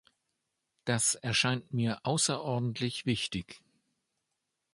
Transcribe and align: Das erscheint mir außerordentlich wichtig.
Das 0.83 1.13
erscheint 1.13 1.73
mir 1.73 1.99
außerordentlich 2.03 3.05
wichtig. 3.05 3.61